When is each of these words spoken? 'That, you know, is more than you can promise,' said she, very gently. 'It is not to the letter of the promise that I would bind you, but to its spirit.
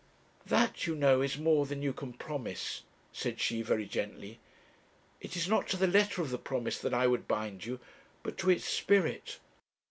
'That, 0.47 0.87
you 0.87 0.95
know, 0.95 1.21
is 1.21 1.37
more 1.37 1.67
than 1.67 1.83
you 1.83 1.93
can 1.93 2.11
promise,' 2.11 2.81
said 3.13 3.39
she, 3.39 3.61
very 3.61 3.85
gently. 3.85 4.39
'It 5.19 5.37
is 5.37 5.47
not 5.47 5.67
to 5.67 5.77
the 5.77 5.85
letter 5.85 6.23
of 6.23 6.31
the 6.31 6.39
promise 6.39 6.79
that 6.79 6.91
I 6.91 7.05
would 7.05 7.27
bind 7.27 7.65
you, 7.67 7.79
but 8.23 8.35
to 8.39 8.49
its 8.49 8.65
spirit. 8.65 9.37